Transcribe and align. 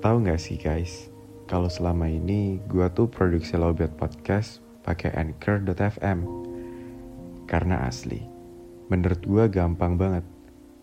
tahu 0.00 0.24
nggak 0.24 0.40
sih 0.40 0.56
guys, 0.56 1.12
kalau 1.44 1.68
selama 1.68 2.08
ini 2.08 2.56
gua 2.72 2.88
tuh 2.88 3.06
produksi 3.06 3.60
Lowbat 3.60 3.92
Podcast 4.00 4.64
pakai 4.80 5.12
Anchor.fm. 5.12 6.24
Karena 7.44 7.84
asli, 7.84 8.24
menurut 8.88 9.20
gua 9.28 9.44
gampang 9.46 10.00
banget 10.00 10.24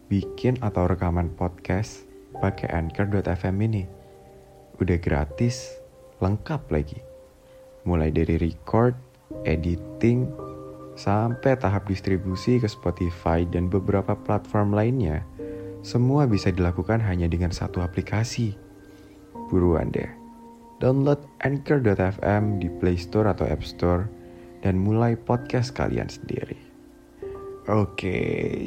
bikin 0.07 0.61
atau 0.61 0.85
rekaman 0.85 1.33
podcast 1.33 2.05
pakai 2.37 2.69
Anchor.fm 2.69 3.57
ini. 3.65 3.83
Udah 4.77 5.01
gratis, 5.01 5.81
lengkap 6.21 6.69
lagi. 6.69 7.01
Mulai 7.89 8.13
dari 8.13 8.37
record, 8.37 8.93
editing, 9.49 10.29
sampai 10.93 11.57
tahap 11.57 11.89
distribusi 11.89 12.61
ke 12.61 12.69
Spotify 12.69 13.49
dan 13.49 13.65
beberapa 13.65 14.13
platform 14.13 14.77
lainnya 14.77 15.25
semua 15.81 16.27
bisa 16.27 16.51
dilakukan 16.51 16.99
hanya 17.01 17.25
dengan 17.31 17.49
satu 17.49 17.79
aplikasi. 17.79 18.66
Buruan 19.47 19.89
deh. 19.91 20.09
Download 20.77 21.17
Anchor.fm 21.41 22.61
di 22.61 22.69
Play 22.69 22.99
Store 22.99 23.33
atau 23.33 23.49
App 23.49 23.65
Store 23.65 24.05
dan 24.61 24.77
mulai 24.77 25.17
podcast 25.17 25.73
kalian 25.73 26.11
sendiri. 26.11 26.59
Oke, 27.67 28.19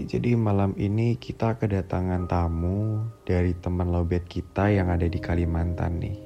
jadi 0.04 0.36
malam 0.36 0.76
ini 0.76 1.16
kita 1.16 1.56
kedatangan 1.56 2.28
tamu 2.28 3.00
dari 3.24 3.56
teman 3.56 3.88
lobet 3.88 4.28
kita 4.28 4.68
yang 4.68 4.92
ada 4.92 5.08
di 5.08 5.16
Kalimantan 5.16 5.96
nih. 6.04 6.20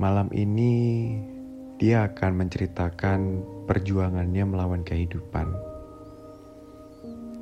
Malam 0.00 0.32
ini 0.32 0.72
dia 1.76 2.08
akan 2.08 2.40
menceritakan 2.40 3.20
perjuangannya 3.68 4.44
melawan 4.48 4.80
kehidupan. 4.80 5.52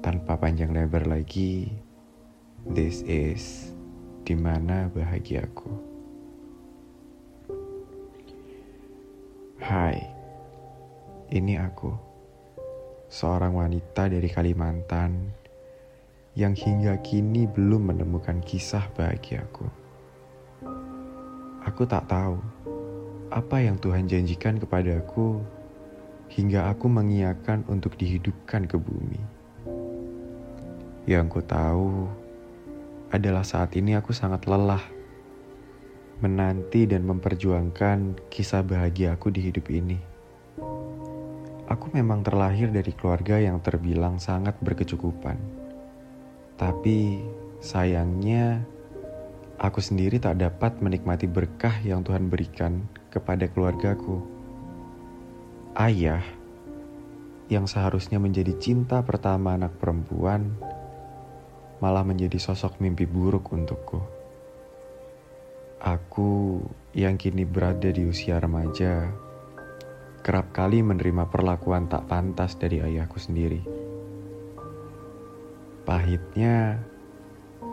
Tanpa 0.02 0.42
panjang 0.42 0.74
lebar 0.74 1.06
lagi, 1.06 1.70
This 2.64 3.04
is 3.04 3.73
di 4.24 4.32
mana 4.32 4.88
bahagiaku. 4.88 5.68
Hai, 9.60 10.00
ini 11.28 11.60
aku, 11.60 11.92
seorang 13.12 13.52
wanita 13.52 14.08
dari 14.08 14.32
Kalimantan 14.32 15.28
yang 16.32 16.56
hingga 16.56 16.96
kini 17.04 17.44
belum 17.44 17.92
menemukan 17.92 18.40
kisah 18.40 18.88
bahagiaku. 18.96 19.68
Aku 21.68 21.84
tak 21.84 22.08
tahu 22.08 22.40
apa 23.28 23.56
yang 23.60 23.76
Tuhan 23.76 24.08
janjikan 24.08 24.56
kepadaku 24.56 25.44
hingga 26.32 26.72
aku 26.72 26.88
mengiyakan 26.88 27.60
untuk 27.68 28.00
dihidupkan 28.00 28.64
ke 28.64 28.80
bumi. 28.80 29.20
Yang 31.04 31.26
ku 31.28 31.40
tahu 31.44 32.23
adalah 33.14 33.46
saat 33.46 33.70
ini 33.78 33.94
aku 33.94 34.10
sangat 34.10 34.50
lelah 34.50 34.82
menanti 36.18 36.82
dan 36.90 37.06
memperjuangkan 37.06 38.26
kisah 38.26 38.66
bahagia 38.66 39.14
aku 39.14 39.30
di 39.30 39.46
hidup 39.46 39.70
ini. 39.70 40.02
Aku 41.70 41.94
memang 41.94 42.26
terlahir 42.26 42.74
dari 42.74 42.90
keluarga 42.90 43.38
yang 43.38 43.62
terbilang 43.62 44.18
sangat 44.18 44.58
berkecukupan. 44.58 45.38
Tapi 46.58 47.22
sayangnya 47.62 48.66
aku 49.62 49.78
sendiri 49.78 50.18
tak 50.18 50.42
dapat 50.42 50.82
menikmati 50.82 51.30
berkah 51.30 51.78
yang 51.86 52.02
Tuhan 52.02 52.26
berikan 52.26 52.82
kepada 53.14 53.46
keluargaku. 53.46 54.22
Ayah 55.78 56.22
yang 57.46 57.70
seharusnya 57.70 58.18
menjadi 58.18 58.54
cinta 58.58 59.02
pertama 59.06 59.54
anak 59.54 59.78
perempuan 59.78 60.54
malah 61.84 62.00
menjadi 62.00 62.40
sosok 62.40 62.80
mimpi 62.80 63.04
buruk 63.04 63.52
untukku. 63.52 64.00
Aku 65.84 66.64
yang 66.96 67.20
kini 67.20 67.44
berada 67.44 67.92
di 67.92 68.08
usia 68.08 68.40
remaja, 68.40 69.12
kerap 70.24 70.56
kali 70.56 70.80
menerima 70.80 71.28
perlakuan 71.28 71.84
tak 71.92 72.08
pantas 72.08 72.56
dari 72.56 72.80
ayahku 72.80 73.20
sendiri. 73.20 73.60
Pahitnya, 75.84 76.80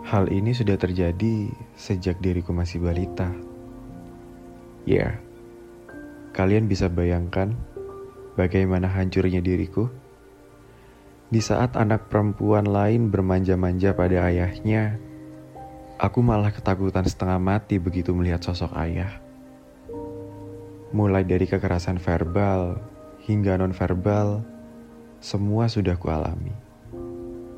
hal 0.03 0.27
ini 0.27 0.51
sudah 0.51 0.75
terjadi 0.75 1.47
sejak 1.79 2.19
diriku 2.19 2.51
masih 2.51 2.83
balita. 2.83 3.31
Ya, 4.83 5.23
kalian 6.35 6.67
bisa 6.67 6.91
bayangkan 6.91 7.55
bagaimana 8.35 8.91
hancurnya 8.91 9.39
diriku? 9.39 9.87
Di 11.31 11.39
saat 11.39 11.79
anak 11.79 12.11
perempuan 12.11 12.67
lain 12.67 13.07
bermanja-manja 13.07 13.95
pada 13.95 14.27
ayahnya, 14.27 14.99
aku 15.95 16.19
malah 16.19 16.51
ketakutan 16.51 17.07
setengah 17.07 17.39
mati 17.39 17.79
begitu 17.79 18.11
melihat 18.11 18.43
sosok 18.43 18.75
ayah. 18.75 19.15
Mulai 20.91 21.23
dari 21.23 21.47
kekerasan 21.47 22.03
verbal 22.03 22.83
hingga 23.23 23.55
non-verbal, 23.55 24.43
semua 25.23 25.71
sudah 25.71 25.95
kualami. 25.95 26.51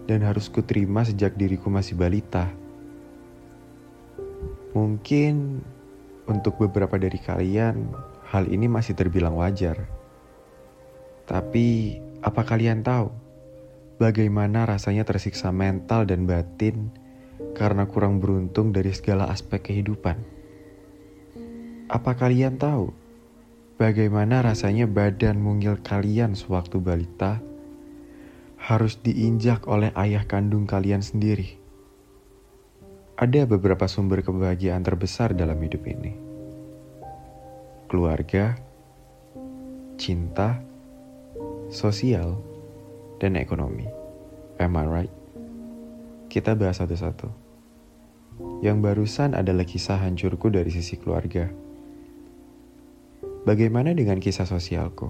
Dan 0.06 0.22
harus 0.22 0.54
kuterima 0.54 1.02
sejak 1.02 1.34
diriku 1.34 1.74
masih 1.74 1.98
balita. 1.98 2.54
Mungkin 4.78 5.66
untuk 6.30 6.62
beberapa 6.62 7.02
dari 7.02 7.18
kalian, 7.18 7.90
hal 8.30 8.46
ini 8.54 8.70
masih 8.70 8.94
terbilang 8.94 9.34
wajar. 9.34 9.82
Tapi, 11.26 11.98
apa 12.22 12.46
kalian 12.46 12.86
tahu? 12.86 13.23
Bagaimana 14.04 14.68
rasanya 14.68 15.08
tersiksa 15.08 15.56
mental 15.56 16.04
dan 16.04 16.28
batin 16.28 16.92
karena 17.56 17.88
kurang 17.88 18.20
beruntung 18.20 18.76
dari 18.76 18.92
segala 18.92 19.32
aspek 19.32 19.72
kehidupan. 19.72 20.20
Apa 21.88 22.12
kalian 22.20 22.60
tahu 22.60 22.92
bagaimana 23.80 24.44
rasanya 24.44 24.92
badan 24.92 25.40
mungil 25.40 25.80
kalian 25.80 26.36
sewaktu 26.36 26.84
balita 26.84 27.40
harus 28.60 29.00
diinjak 29.00 29.72
oleh 29.72 29.96
ayah 29.96 30.28
kandung 30.28 30.68
kalian 30.68 31.00
sendiri? 31.00 31.56
Ada 33.16 33.48
beberapa 33.48 33.88
sumber 33.88 34.20
kebahagiaan 34.20 34.84
terbesar 34.84 35.32
dalam 35.32 35.56
hidup 35.64 35.80
ini. 35.88 36.12
Keluarga, 37.88 38.58
cinta, 39.96 40.60
sosial, 41.72 42.53
dan 43.24 43.40
ekonomi. 43.40 43.88
Am 44.60 44.76
I 44.76 44.84
right? 44.84 45.14
Kita 46.28 46.60
bahas 46.60 46.84
satu-satu. 46.84 47.32
Yang 48.60 48.78
barusan 48.84 49.32
adalah 49.32 49.64
kisah 49.64 49.96
hancurku 50.04 50.52
dari 50.52 50.68
sisi 50.68 51.00
keluarga. 51.00 51.48
Bagaimana 53.48 53.96
dengan 53.96 54.20
kisah 54.20 54.44
sosialku? 54.44 55.08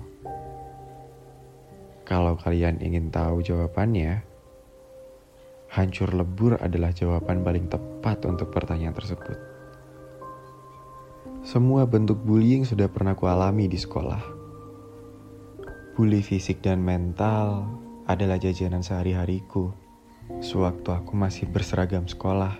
Kalau 2.05 2.37
kalian 2.37 2.85
ingin 2.85 3.09
tahu 3.09 3.41
jawabannya, 3.41 4.21
hancur 5.73 6.13
lebur 6.13 6.61
adalah 6.61 6.93
jawaban 6.93 7.41
paling 7.41 7.65
tepat 7.65 8.29
untuk 8.29 8.53
pertanyaan 8.53 8.93
tersebut. 8.93 9.37
Semua 11.41 11.89
bentuk 11.89 12.21
bullying 12.21 12.61
sudah 12.61 12.85
pernah 12.93 13.17
kualami 13.17 13.65
di 13.65 13.79
sekolah. 13.81 14.21
Bully 15.97 16.21
fisik 16.21 16.61
dan 16.61 16.81
mental 16.81 17.82
adalah 18.07 18.35
jajanan 18.35 18.83
sehari-hariku 18.83 19.71
sewaktu 20.39 20.89
aku 20.91 21.13
masih 21.15 21.47
berseragam 21.49 22.07
sekolah. 22.07 22.55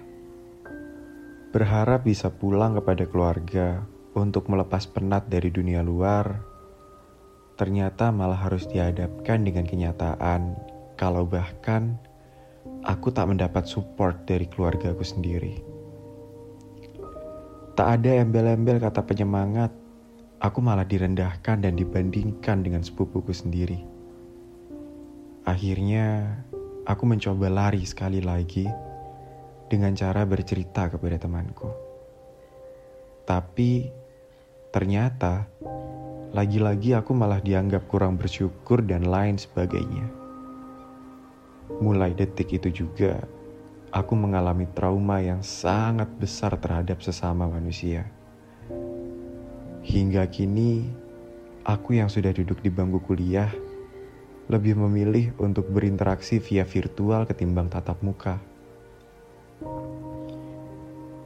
Berharap 1.54 2.04
bisa 2.04 2.34
pulang 2.34 2.74
kepada 2.74 3.06
keluarga 3.06 3.86
untuk 4.18 4.50
melepas 4.50 4.90
penat 4.90 5.30
dari 5.30 5.54
dunia 5.54 5.86
luar, 5.86 6.42
ternyata 7.56 8.10
malah 8.10 8.42
harus 8.42 8.66
dihadapkan 8.66 9.46
dengan 9.46 9.70
kenyataan 9.70 10.58
kalau 10.98 11.30
bahkan 11.30 12.02
aku 12.82 13.14
tak 13.14 13.30
mendapat 13.30 13.70
support 13.70 14.26
dari 14.26 14.50
keluargaku 14.50 15.06
sendiri. 15.06 15.62
Tak 17.74 18.02
ada 18.02 18.22
embel-embel 18.22 18.78
kata 18.78 19.02
penyemangat, 19.02 19.74
aku 20.42 20.62
malah 20.62 20.86
direndahkan 20.86 21.62
dan 21.62 21.74
dibandingkan 21.74 22.62
dengan 22.62 22.86
sepupuku 22.86 23.34
sendiri. 23.34 23.93
Akhirnya, 25.44 26.40
aku 26.88 27.04
mencoba 27.04 27.52
lari 27.52 27.84
sekali 27.84 28.24
lagi 28.24 28.64
dengan 29.68 29.92
cara 29.92 30.24
bercerita 30.24 30.88
kepada 30.88 31.20
temanku. 31.20 31.68
Tapi 33.28 33.92
ternyata 34.72 35.44
lagi-lagi 36.32 36.96
aku 36.96 37.12
malah 37.12 37.44
dianggap 37.44 37.92
kurang 37.92 38.16
bersyukur 38.16 38.88
dan 38.88 39.04
lain 39.04 39.36
sebagainya. 39.36 40.08
Mulai 41.84 42.16
detik 42.16 42.56
itu 42.56 42.88
juga, 42.88 43.20
aku 43.92 44.16
mengalami 44.16 44.64
trauma 44.72 45.20
yang 45.20 45.44
sangat 45.44 46.08
besar 46.24 46.56
terhadap 46.56 47.04
sesama 47.04 47.52
manusia. 47.52 48.08
Hingga 49.84 50.24
kini, 50.32 50.88
aku 51.68 52.00
yang 52.00 52.08
sudah 52.08 52.32
duduk 52.32 52.64
di 52.64 52.72
bangku 52.72 53.04
kuliah 53.04 53.52
lebih 54.52 54.76
memilih 54.76 55.32
untuk 55.40 55.72
berinteraksi 55.72 56.44
via 56.44 56.68
virtual 56.68 57.24
ketimbang 57.24 57.72
tatap 57.72 58.04
muka. 58.04 58.44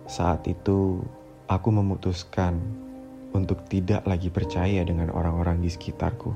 Saat 0.06 0.46
itu, 0.46 1.02
aku 1.50 1.70
memutuskan 1.74 2.62
untuk 3.34 3.66
tidak 3.66 4.06
lagi 4.06 4.30
percaya 4.30 4.86
dengan 4.86 5.10
orang-orang 5.12 5.60
di 5.60 5.70
sekitarku. 5.70 6.32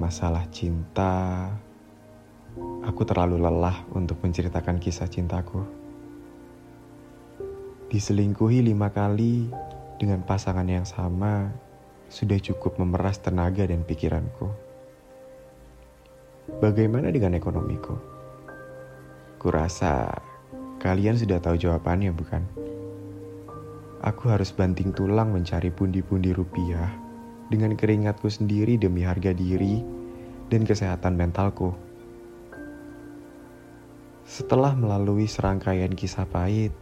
Masalah 0.00 0.48
cinta, 0.48 1.50
aku 2.86 3.02
terlalu 3.04 3.36
lelah 3.36 3.84
untuk 3.92 4.22
menceritakan 4.24 4.80
kisah 4.80 5.10
cintaku. 5.10 5.60
Diselingkuhi 7.90 8.62
lima 8.62 8.88
kali 8.94 9.50
dengan 9.98 10.22
pasangan 10.22 10.64
yang 10.64 10.86
sama 10.86 11.50
sudah 12.10 12.42
cukup 12.42 12.76
memeras 12.82 13.22
tenaga 13.22 13.62
dan 13.70 13.86
pikiranku. 13.86 14.50
Bagaimana 16.58 17.14
dengan 17.14 17.38
ekonomiku? 17.38 17.94
Kurasa 19.38 20.10
kalian 20.82 21.14
sudah 21.14 21.38
tahu 21.38 21.54
jawabannya, 21.54 22.10
bukan? 22.10 22.42
Aku 24.02 24.26
harus 24.26 24.50
banting 24.50 24.90
tulang 24.90 25.30
mencari 25.30 25.70
pundi-pundi 25.70 26.34
rupiah 26.34 26.90
dengan 27.46 27.78
keringatku 27.78 28.26
sendiri 28.26 28.74
demi 28.74 29.06
harga 29.06 29.30
diri 29.30 29.78
dan 30.50 30.66
kesehatan 30.66 31.14
mentalku. 31.14 31.70
Setelah 34.26 34.74
melalui 34.74 35.30
serangkaian 35.30 35.94
kisah 35.94 36.26
pahit, 36.26 36.74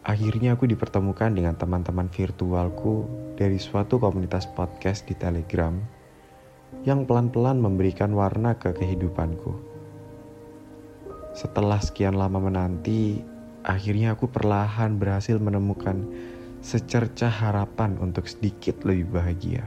akhirnya 0.00 0.56
aku 0.56 0.64
dipertemukan 0.64 1.28
dengan 1.36 1.52
teman-teman 1.60 2.08
virtualku 2.08 3.04
dari 3.36 3.60
suatu 3.60 4.00
komunitas 4.00 4.48
podcast 4.48 5.04
di 5.04 5.12
Telegram 5.12 5.76
yang 6.88 7.04
pelan-pelan 7.04 7.60
memberikan 7.60 8.16
warna 8.16 8.56
ke 8.56 8.72
kehidupanku. 8.72 9.52
Setelah 11.36 11.78
sekian 11.78 12.16
lama 12.16 12.40
menanti, 12.40 13.20
akhirnya 13.62 14.16
aku 14.16 14.32
perlahan 14.32 14.96
berhasil 14.96 15.36
menemukan 15.36 16.08
secercah 16.64 17.30
harapan 17.30 17.96
untuk 18.00 18.24
sedikit 18.28 18.80
lebih 18.88 19.20
bahagia. 19.20 19.64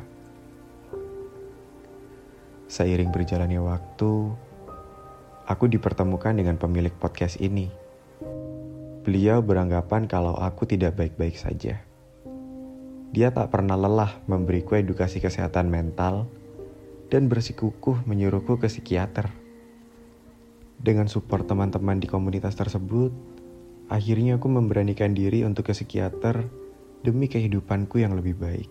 Seiring 2.74 3.13
berjalannya 3.13 3.62
waktu, 3.62 4.12
aku 5.45 5.65
dipertemukan 5.69 6.33
dengan 6.33 6.57
pemilik 6.57 6.94
podcast 6.97 7.38
ini. 7.38 7.82
Beliau 9.03 9.44
beranggapan 9.44 10.07
kalau 10.07 10.35
aku 10.39 10.63
tidak 10.63 10.95
baik-baik 10.95 11.35
saja. 11.35 11.83
Dia 13.13 13.29
tak 13.29 13.51
pernah 13.53 13.77
lelah 13.77 14.23
memberiku 14.25 14.79
edukasi 14.79 15.21
kesehatan 15.21 15.69
mental 15.69 16.25
dan 17.11 17.29
bersikukuh 17.29 18.07
menyuruhku 18.09 18.57
ke 18.57 18.71
psikiater. 18.71 19.29
Dengan 20.79 21.11
support 21.11 21.45
teman-teman 21.45 22.01
di 22.01 22.09
komunitas 22.09 22.57
tersebut, 22.57 23.13
Akhirnya 23.91 24.39
aku 24.39 24.47
memberanikan 24.47 25.11
diri 25.11 25.44
untuk 25.44 25.67
ke 25.67 25.73
psikiater 25.75 26.47
demi 27.03 27.27
kehidupanku 27.27 27.99
yang 27.99 28.15
lebih 28.15 28.39
baik. 28.39 28.69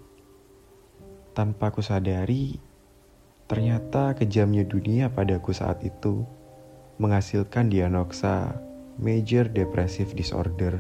Tanpa 1.37 1.71
aku 1.71 1.85
sadari, 1.85 2.57
ternyata 3.45 4.17
kejamnya 4.17 4.65
dunia 4.65 5.13
padaku 5.13 5.53
saat 5.53 5.85
itu 5.85 6.25
menghasilkan 6.97 7.69
diagnosa 7.69 8.57
major 9.03 9.51
depressive 9.51 10.15
disorder 10.15 10.79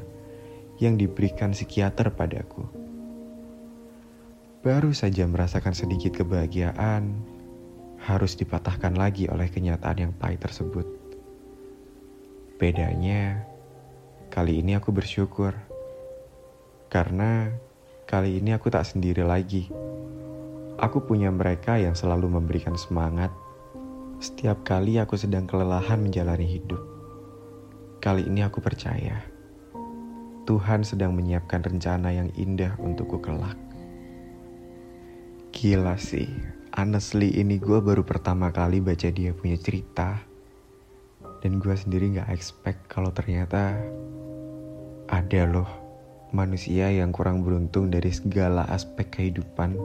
yang 0.79 0.95
diberikan 0.95 1.51
psikiater 1.53 2.15
padaku. 2.15 2.65
Baru 4.63 4.95
saja 4.95 5.27
merasakan 5.27 5.75
sedikit 5.75 6.23
kebahagiaan, 6.23 7.19
harus 7.99 8.39
dipatahkan 8.39 8.95
lagi 8.95 9.27
oleh 9.27 9.51
kenyataan 9.51 9.99
yang 10.09 10.13
pahit 10.15 10.39
tersebut. 10.39 10.87
Bedanya, 12.63 13.53
Kali 14.33 14.65
ini 14.65 14.73
aku 14.73 14.97
bersyukur 14.97 15.53
karena 16.89 17.53
kali 18.09 18.41
ini 18.41 18.57
aku 18.57 18.73
tak 18.73 18.89
sendiri 18.89 19.21
lagi. 19.29 19.69
Aku 20.81 21.05
punya 21.05 21.29
mereka 21.29 21.77
yang 21.77 21.93
selalu 21.93 22.41
memberikan 22.41 22.73
semangat 22.73 23.29
setiap 24.25 24.65
kali 24.65 24.97
aku 24.97 25.21
sedang 25.21 25.45
kelelahan 25.45 26.01
menjalani 26.01 26.49
hidup. 26.49 26.81
Kali 28.03 28.27
ini 28.27 28.43
aku 28.43 28.59
percaya 28.59 29.15
Tuhan 30.43 30.83
sedang 30.83 31.15
menyiapkan 31.15 31.63
rencana 31.63 32.11
yang 32.11 32.35
indah 32.35 32.75
untukku 32.83 33.23
kelak. 33.23 33.55
Gila 35.55 35.95
sih, 35.95 36.27
honestly 36.75 37.31
ini 37.31 37.63
gue 37.63 37.79
baru 37.79 38.03
pertama 38.03 38.51
kali 38.51 38.83
baca 38.83 39.07
dia 39.07 39.31
punya 39.31 39.55
cerita. 39.55 40.19
Dan 41.47 41.63
gue 41.63 41.71
sendiri 41.79 42.19
gak 42.19 42.27
expect 42.35 42.91
kalau 42.91 43.15
ternyata 43.15 43.79
ada 45.07 45.43
loh 45.47 45.71
manusia 46.35 46.91
yang 46.91 47.15
kurang 47.15 47.47
beruntung 47.47 47.87
dari 47.87 48.11
segala 48.11 48.67
aspek 48.67 49.15
kehidupan. 49.15 49.79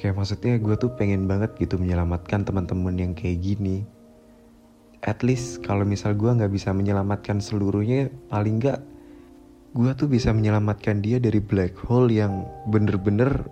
Kayak 0.00 0.24
maksudnya 0.24 0.56
gue 0.56 0.72
tuh 0.80 0.96
pengen 0.96 1.28
banget 1.28 1.52
gitu 1.60 1.76
menyelamatkan 1.76 2.48
teman-teman 2.48 2.96
yang 2.96 3.12
kayak 3.12 3.44
gini. 3.44 3.84
At 5.06 5.22
least 5.22 5.62
kalau 5.62 5.86
misal 5.86 6.18
gue 6.18 6.26
nggak 6.26 6.50
bisa 6.50 6.74
menyelamatkan 6.74 7.38
seluruhnya, 7.38 8.10
paling 8.26 8.58
nggak 8.58 8.82
gue 9.76 9.90
tuh 9.94 10.10
bisa 10.10 10.34
menyelamatkan 10.34 10.98
dia 10.98 11.22
dari 11.22 11.38
black 11.38 11.78
hole 11.86 12.10
yang 12.10 12.42
bener-bener 12.66 13.46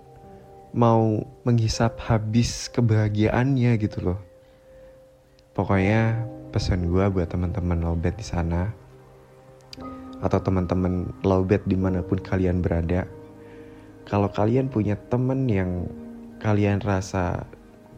mau 0.75 1.23
menghisap 1.47 1.95
habis 2.03 2.67
kebahagiaannya 2.75 3.71
gitu 3.79 4.11
loh. 4.11 4.19
Pokoknya 5.55 6.27
pesan 6.51 6.91
gue 6.91 7.07
buat 7.07 7.31
teman-teman 7.31 7.79
lobet 7.79 8.19
di 8.19 8.25
sana, 8.27 8.75
atau 10.19 10.39
teman-teman 10.43 11.13
lowbat 11.23 11.63
di 11.63 11.79
mana 11.79 12.03
pun 12.03 12.19
kalian 12.19 12.59
berada, 12.59 13.07
kalau 14.03 14.27
kalian 14.27 14.67
punya 14.67 14.99
temen 15.07 15.47
yang 15.47 15.87
kalian 16.43 16.83
rasa 16.83 17.47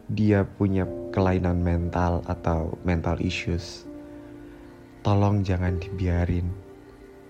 dia 0.08 0.44
punya 0.44 0.88
kelainan 1.12 1.60
mental 1.60 2.24
atau 2.24 2.76
mental 2.82 3.20
issues, 3.20 3.84
tolong 5.04 5.44
jangan 5.44 5.76
dibiarin 5.76 6.48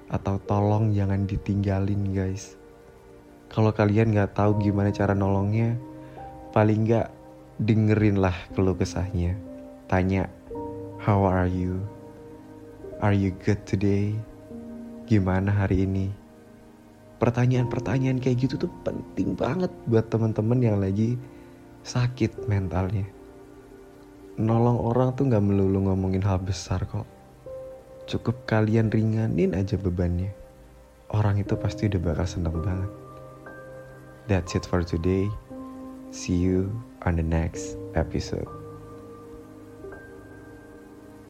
atau 0.08 0.40
tolong 0.46 0.94
jangan 0.94 1.26
ditinggalin 1.26 2.14
guys. 2.14 2.56
Kalau 3.50 3.74
kalian 3.74 4.14
nggak 4.14 4.38
tahu 4.38 4.62
gimana 4.62 4.94
cara 4.94 5.12
nolongnya, 5.12 5.74
paling 6.54 6.86
nggak 6.88 7.08
dengerin 7.60 8.22
lah 8.22 8.36
keluh 8.54 8.78
kesahnya. 8.78 9.34
Tanya, 9.90 10.30
how 11.02 11.26
are 11.26 11.48
you? 11.48 11.82
Are 13.02 13.14
you 13.14 13.34
good 13.42 13.62
today? 13.66 14.14
gimana 15.08 15.48
hari 15.48 15.88
ini? 15.88 16.12
Pertanyaan-pertanyaan 17.16 18.20
kayak 18.20 18.44
gitu 18.44 18.68
tuh 18.68 18.72
penting 18.84 19.32
banget 19.32 19.72
buat 19.88 20.12
teman-teman 20.12 20.60
yang 20.60 20.78
lagi 20.78 21.16
sakit 21.86 22.48
mentalnya. 22.50 23.06
Nolong 24.38 24.78
orang 24.78 25.18
tuh 25.18 25.26
gak 25.26 25.42
melulu 25.42 25.90
ngomongin 25.90 26.22
hal 26.22 26.38
besar 26.38 26.86
kok. 26.86 27.06
Cukup 28.06 28.46
kalian 28.46 28.88
ringanin 28.88 29.52
aja 29.52 29.74
bebannya. 29.74 30.30
Orang 31.10 31.42
itu 31.42 31.58
pasti 31.58 31.90
udah 31.90 32.00
bakal 32.00 32.26
seneng 32.26 32.56
banget. 32.62 32.90
That's 34.28 34.54
it 34.54 34.64
for 34.64 34.84
today. 34.84 35.26
See 36.12 36.36
you 36.36 36.70
on 37.04 37.16
the 37.16 37.26
next 37.26 37.76
episode. 37.96 38.57